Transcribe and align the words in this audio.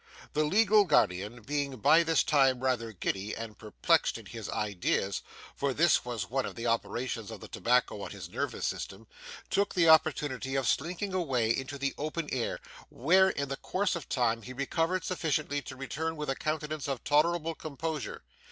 The 0.33 0.43
legal 0.45 0.87
gentleman 0.87 1.43
being 1.43 1.75
by 1.77 2.01
this 2.01 2.23
time 2.23 2.61
rather 2.61 2.91
giddy 2.91 3.35
and 3.35 3.55
perplexed 3.55 4.17
in 4.17 4.25
his 4.25 4.49
ideas 4.49 5.21
(for 5.53 5.75
this 5.75 6.03
was 6.03 6.27
one 6.27 6.43
of 6.43 6.55
the 6.55 6.65
operations 6.65 7.29
of 7.29 7.39
the 7.39 7.47
tobacco 7.47 8.01
on 8.01 8.09
his 8.09 8.27
nervous 8.27 8.65
system), 8.65 9.05
took 9.51 9.75
the 9.75 9.89
opportunity 9.89 10.55
of 10.55 10.67
slinking 10.67 11.13
away 11.13 11.55
into 11.55 11.77
the 11.77 11.93
open 11.99 12.29
air, 12.31 12.59
where, 12.89 13.29
in 13.29 13.47
course 13.57 13.95
of 13.95 14.09
time, 14.09 14.41
he 14.41 14.53
recovered 14.53 15.03
sufficiently 15.03 15.61
to 15.61 15.75
return 15.75 16.15
with 16.15 16.31
a 16.31 16.35
countenance 16.35 16.87
of 16.87 17.03
tolerable 17.03 17.53
composure. 17.53 18.23